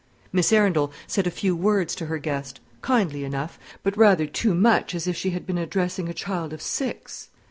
[0.33, 4.95] Miss Arundel said a few words to her guest; kindly enough; but rather too much
[4.95, 7.29] as if she had been addressing a child of six.